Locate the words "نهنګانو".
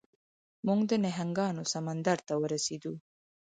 1.05-1.63